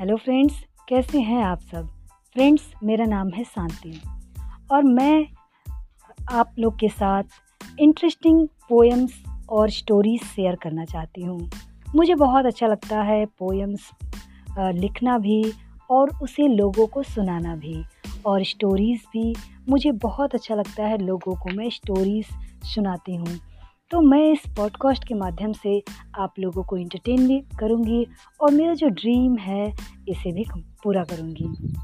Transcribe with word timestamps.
Hello 0.00 0.16
friends, 0.16 0.54
कैसे 0.88 1.20
हैं 1.20 1.42
आप 1.42 1.60
सब? 1.60 1.88
फ्रेंड्स, 2.34 2.72
मेरा 2.84 3.04
नाम 3.04 3.28
है 3.28 3.44
शांति। 3.44 4.00
और 4.70 4.82
मैं 4.82 5.26
आप 6.32 6.52
लोग 6.58 6.78
के 6.78 6.88
साथ 6.88 7.22
इंटरेस्टिंग 7.78 8.48
पोएम्स 8.48 9.22
और 9.50 9.70
स्टोरीज 9.70 10.24
शेयर 10.24 10.56
करना 10.56 10.84
चाहती 10.84 11.22
हूँ। 11.22 11.50
मुझे 11.94 12.14
बहुत 12.14 12.46
अच्छा 12.46 12.66
लगता 12.66 13.02
है 13.02 13.26
पोएम्स 13.26 13.90
लिखना 14.58 15.18
भी 15.18 15.52
और 15.90 16.10
उसे 16.22 16.48
लोगों 16.48 16.86
को 16.86 17.02
सुनाना 17.02 17.56
भी। 17.56 17.84
और 18.26 18.44
स्टोरीज़ 18.44 19.00
भी, 19.12 19.34
मुझे 19.68 19.92
बहुत 19.92 20.34
अच्छा 20.34 20.54
लगता 20.54 20.86
है 20.86 20.98
लोगों 20.98 21.36
को 21.36 21.56
मैं 21.56 21.70
स्टोरीज़ 21.70 22.26
सुनाती 22.64 23.14
हूँ। 23.14 23.38
तो 23.90 24.00
मैं 24.00 24.32
इस 24.32 24.38
पॉडकास्ट 24.56 25.04
के 25.04 25.14
माध्यम 25.14 25.52
से 25.52 25.82
आप 26.18 26.34
लोगों 26.38 26.64
को 26.64 26.76
इंटरटेन 26.76 27.28
भी 27.28 27.40
करूँगी 27.58 28.06
और 28.40 28.50
मेरा 28.52 28.74
जो 28.74 28.88
ड्रीम 28.88 29.36
है, 29.36 29.74
इसे 30.08 30.32
भी 30.32 30.44
पूरा 30.54 31.04
करूँगी। 31.04 31.74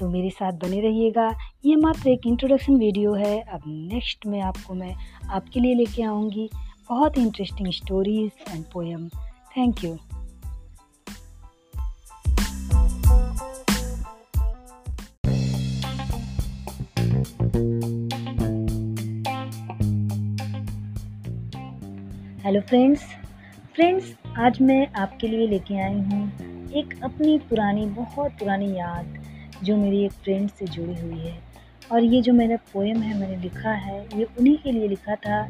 तो 0.00 0.08
मेरे 0.08 0.30
साथ 0.30 0.52
बने 0.52 0.80
रहिएगा। 0.80 1.28
ये 1.64 1.76
मात्र 1.76 2.08
एक 2.08 2.20
इंट्रोडक्शन 2.26 2.76
वीडियो 2.76 3.14
है। 3.14 3.40
अब 3.40 3.60
नेक्स्ट 3.66 4.26
में 4.26 4.40
आपको 4.40 4.74
मैं 4.74 4.94
आपके 5.30 5.60
लिए 5.60 5.74
लेके 5.74 6.02
आऊँगी। 6.02 6.50
बहुत 6.90 7.18
interesting 7.18 7.72
stories 7.72 8.52
and 8.54 8.64
poem 8.64 9.08
thank 9.56 9.84
you 9.84 9.96
hello 22.44 22.60
friends 22.60 23.00
friends 23.74 24.14
आज 24.38 24.60
मैं 24.60 24.86
आपके 24.92 25.28
लिए 25.28 25.46
लेके 25.46 25.74
आई 25.74 25.94
हूँ 25.94 26.70
एक 26.70 27.00
अपनी 27.04 27.38
पुरानी, 27.38 27.86
बहुत 27.86 28.30
पुरानी 28.30 28.72
याद 28.76 29.18
जो 29.64 29.76
मेरी 29.76 30.04
एक 30.04 30.12
फ्रेंड 30.12 30.50
से 30.50 30.66
जुड़ी 30.66 30.94
हुई 31.00 31.18
है। 31.18 31.34
और 31.92 32.04
ये 32.04 32.22
जो 32.22 32.32
मेरा 32.32 32.56
पोएम 32.56 33.02
है, 33.02 33.20
मैंने 33.20 33.36
लिखा 33.36 33.70
है, 33.70 34.18
ये 34.18 34.24
उन्हीं 34.24 34.56
के 34.58 34.72
लिए 34.72 34.88
लिखा 34.88 35.14
था। 35.14 35.40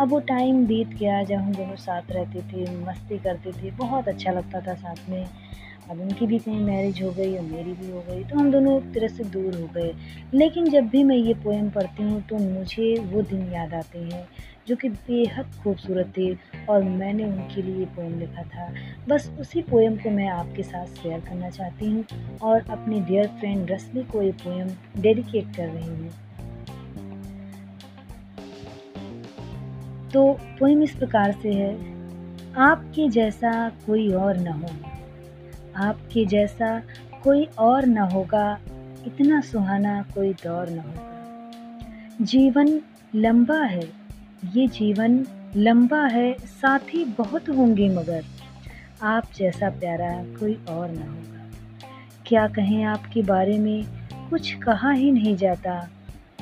अब 0.00 0.08
वो 0.08 0.20
टाइम 0.20 0.66
बीत 0.66 0.88
गया 0.88 1.22
जब 1.22 1.36
हम 1.36 1.52
दोनों 1.52 1.76
साथ 1.76 2.02
रहते 2.10 2.40
थे, 2.40 2.76
मस्ती 2.76 3.18
करते 3.18 3.52
थे, 3.52 3.70
बहुत 3.70 4.08
अच्छा 4.08 4.32
लगता 4.32 4.60
था 4.60 4.74
साथ 4.74 5.10
में। 5.10 5.26
अब 5.90 6.00
उनकी 6.00 6.26
भी 6.26 6.38
कहीं 6.38 6.60
मैरिज 6.60 7.02
हो 7.02 7.10
गई 7.12 7.36
और 7.36 7.42
मेरी 7.42 7.72
भी 7.72 7.90
हो 7.90 8.00
गई 8.08 8.22
तो 8.24 8.38
हम 8.38 8.50
दोनों 8.50 8.76
एक 8.76 8.92
तरह 8.94 9.08
से 9.08 9.24
दूर 9.26 9.54
हो 9.54 9.66
गए। 9.74 9.92
लेकिन 10.34 10.68
जब 10.70 10.88
भी 10.88 11.02
मैं 11.04 11.16
ये 11.16 11.34
पोएम 11.34 11.70
पढ़ती 11.70 12.02
हूँ 12.02 12.20
तो 12.22 12.38
मुझे 12.38 12.94
वो 13.02 13.22
दिन 13.22 13.52
याद 13.52 13.74
आते 13.74 13.98
हैं, 13.98 14.26
जो 14.68 14.76
कि 14.76 14.88
बेहद 14.88 15.50
खूबसूरत 15.62 16.12
थे 16.16 16.32
और 16.66 16.82
मैंने 16.82 17.24
उनके 17.24 17.62
लिए 17.62 17.86
पोएम 17.86 18.18
लिखा 18.18 18.42
था। 18.44 18.68
बस 19.08 19.30
उसी 19.40 19.62
पोएम 19.62 19.96
को 19.96 20.10
मैं 20.10 20.28
आपके 20.28 20.62
साथ 20.62 20.86
शेयर 20.96 21.20
करना 21.20 21.50
चाहती 21.50 21.90
हूँ 21.90 22.04
और 22.42 22.70
अपनी 22.70 23.00
डियर 23.00 23.28
फ्रेंड 23.30 23.70
रश्मि 23.70 24.02
को 24.02 24.22
ये 24.22 24.32
पोएम 24.42 24.68
डेडिकेट 25.02 25.56
कर 25.56 25.68
रही 25.68 25.88
हूँ। 25.88 26.10
तो 30.12 30.32
पोएम 30.58 30.82
इस 30.82 30.94
प्रकार 30.94 31.32
से 31.32 31.52
है, 31.52 31.74
आपके 32.58 33.08
जैसा 33.08 33.68
कोई 33.86 34.08
और 34.12 34.38
न 34.38 34.52
हो। 34.52 34.68
आपके 35.80 36.24
जैसा 36.24 36.82
कोई 37.24 37.44
और 37.44 37.86
न 37.86 37.98
होगा, 37.98 38.58
इतना 39.06 39.40
सुहाना 39.40 40.02
कोई 40.02 40.32
दौर 40.32 40.70
न 40.70 40.78
होगा। 40.78 42.24
जीवन 42.24 42.80
लंबा 43.14 43.62
है, 43.62 43.88
ये 44.56 44.66
जीवन 44.66 45.26
लंबा 45.56 46.06
है, 46.06 46.34
साथ 46.34 46.78
बहुत 47.18 47.48
होंगे 47.48 47.88
मगर, 47.88 48.24
आप 49.02 49.24
जैसा 49.36 49.70
प्यारा 49.70 50.24
कोई 50.40 50.54
और 50.68 50.90
ना 50.90 51.06
होगा। 51.06 51.50
क्या 52.26 52.48
कहें 52.48 52.84
आपके 52.84 53.22
बारे 53.22 53.58
में, 53.58 53.86
कुछ 54.30 54.54
कहा 54.54 54.90
ही 54.90 55.10
नहीं 55.10 55.36
जाता। 55.36 55.88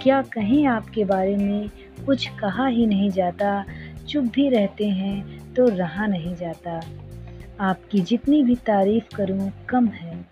क्या 0.02 0.22
कहें 0.22 0.66
आपके 0.66 1.04
बारे 1.04 1.36
में, 1.36 1.70
कुछ 2.06 2.28
कहा 2.28 2.66
ही 2.66 2.86
नहीं 2.86 3.10
जाता। 3.10 3.64
चुप 4.08 4.24
भी 4.24 4.48
रहते 4.48 4.88
हैं 4.88 5.54
तो 5.54 5.68
रहा 5.68 6.06
नहीं 6.06 6.36
जाता। 6.36 6.80
आपकी 7.60 8.00
जितनी 8.00 8.42
भी 8.42 8.54
तारीफ़ 8.54 9.16
करूँ, 9.16 9.52
कम 9.68 9.86
है। 9.86 10.26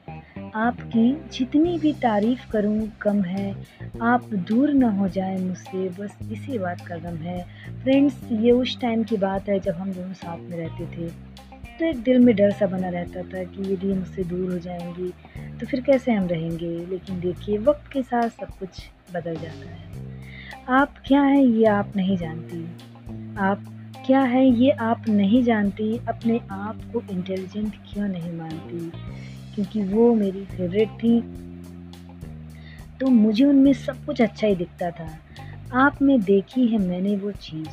आपकी 0.54 1.28
जितनी 1.32 1.78
भी 1.78 1.92
तारीफ़ 1.92 2.50
करूँ, 2.50 2.92
कम 3.02 3.22
है। 3.22 3.56
आप 4.02 4.24
दूर 4.24 4.72
ना 4.72 4.90
हो 4.90 5.08
जाए 5.08 5.38
मुझसे, 5.38 5.88
बस 5.88 6.18
इसी 6.32 6.58
बात 6.58 6.80
का 6.80 6.96
गम 6.96 7.16
है। 7.16 7.46
फ्रेंड्स 7.82 8.20
ये 8.32 8.50
उस 8.50 8.80
टाइम 8.80 9.04
की 9.04 9.16
बात 9.16 9.48
है 9.48 9.60
जब 9.60 9.72
हम 9.72 9.92
दोनों 9.92 10.12
साथ 10.12 10.38
में 10.38 10.56
रहते 10.56 10.86
थे। 10.86 11.10
तो 11.78 11.84
एक 11.84 12.02
दिल 12.02 12.18
में 12.18 12.36
डर 12.36 12.50
सा 12.50 12.66
बना 12.66 12.88
रहता 12.88 13.22
था 13.22 13.44
कि 13.44 13.72
यदि 13.72 13.86
मुझसे 13.86 14.24
दूर 14.24 14.52
हो 14.52 14.58
जाएँगी। 14.58 15.12
तो 15.58 15.66
फिर 15.66 15.80
कैसे 15.80 16.12
हम 16.12 16.26
रहेंगे? 16.26 16.86
लेकिन 16.86 17.20
देखिए, 17.20 17.58
वक्त 17.58 17.92
के 17.92 18.02
साथ 18.02 18.28
सब 18.28 18.48
कुछ 18.48 18.68
बदल 19.12 19.34
जाता 19.34 19.70
है। 19.70 19.86
आप 20.68 20.94
क्या 21.06 21.22
हैं, 21.22 21.42
ये 21.42 21.64
आप 21.64 21.92
नहीं 21.96 22.16
जानती। 22.16 22.64
आप 23.38 23.75
क्या 24.06 24.20
है 24.20 24.46
ये 24.46 24.70
आप 24.70 25.08
नहीं 25.08 25.42
जानती? 25.42 26.00
अपने 26.08 26.40
आप 26.50 26.80
को 26.92 27.02
इंटेलिजेंट 27.10 27.74
क्यों 27.76 28.08
नहीं 28.08 28.32
मानती? 28.32 28.92
क्योंकि 29.54 29.82
वो 29.82 30.14
मेरी 30.14 30.44
फेवरेट 30.44 30.88
थी। 30.88 31.20
तो 33.00 33.08
मुझे 33.08 33.44
उनमें 33.44 33.72
सब 33.72 34.04
कुछ 34.04 34.22
अच्छा 34.22 34.46
ही 34.46 34.54
दिखता 34.54 34.90
था। 34.90 35.18
आप 35.72 36.02
में 36.02 36.20
देखी 36.20 36.66
है 36.66 36.78
मैंने 36.78 37.16
वो 37.16 37.30
चीज़। 37.30 37.68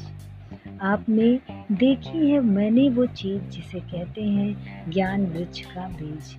आप 0.82 1.06
में 1.10 1.40
देखी 1.72 2.30
है 2.32 2.40
मैंने 2.40 2.90
वो 2.90 3.06
चीज़ 3.06 3.42
जिसे 3.42 3.80
कहते 3.80 4.22
हैं 4.22 4.92
ज्ञान 4.92 5.26
वृक्ष 5.26 5.60
का 5.60 5.88
बीज। 5.88 6.38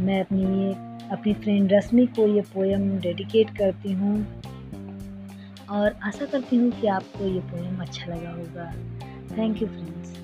मैं 0.00 0.20
अपनी 0.20 0.42
ये 0.42 0.72
अपनी 1.08 1.34
फ्रेंड 1.34 1.72
रश्मि 1.72 2.06
को 2.06 2.26
ये 2.26 2.40
पोएम 2.40 2.98
डेडिकेट 2.98 3.50
करती 3.50 3.92
हूँ। 3.92 4.42
और 5.70 5.96
आशा 6.02 6.26
करती 6.26 6.56
हूँ 6.56 6.80
कि 6.80 6.86
आपको 6.86 7.24
ये 7.24 7.40
पोएम 7.40 7.80
अच्छा 7.80 8.06
लगा 8.06 8.30
होगा। 8.30 8.74
Thank 9.34 9.62
you, 9.62 9.66
friends. 9.68 10.21